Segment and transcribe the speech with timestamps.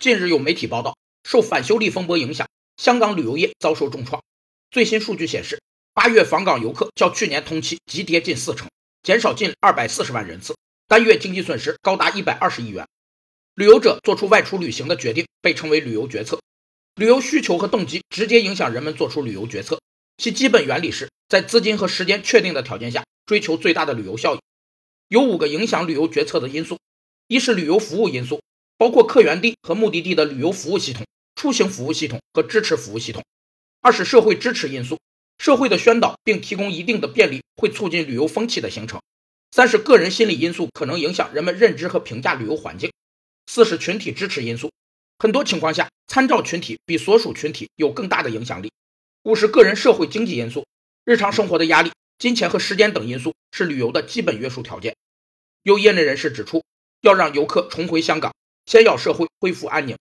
[0.00, 4.24] 近日有媒体报道，受反修例风波影响，香港旅游业遭受重创。
[4.70, 5.60] 最新数据显示，
[5.92, 8.66] 八月访港游客较去年同期急跌近四成，
[9.02, 10.56] 减少近二百四十万人次，
[10.88, 12.88] 单月经济损失高达一百二十亿元。
[13.56, 16.40] 旅游者做出外出旅行的决定，被称为旅游决策。
[16.94, 19.78] 旅游需求和动机直接影响人们做出旅游决策，
[20.16, 24.40] 其基本原理是在资金和时间确定的条件下，追求最大的旅游效益。
[25.08, 26.78] 有五个影响旅游决策的因素：
[27.26, 28.40] 一是旅游服务因素，
[28.80, 31.04] 包括客源地和目的地的旅游服务系统、
[31.34, 33.20] 出行服务系统和支持服务系统；
[33.82, 34.98] 二是社会支持因素，
[35.36, 38.98] 社会的宣导并提供一定的便利会促进旅游风气的形成；
[39.50, 42.88] 三是个人心理因素，可能影响人们认知和评价旅游环境；
[43.48, 44.72] 四是群体支持因素。
[45.18, 48.72] 很多情况下，参照群体比所属群体有更大的影响力。
[49.24, 50.64] 五是个人社会经济因素，
[51.04, 54.96] 日常生活的压力、金钱和时间等因素是旅游的基本约束条件。
[55.64, 56.64] 有业内人士指出，
[57.02, 58.32] 要让游客重回香港，
[58.70, 59.98] 先要社会恢复安宁，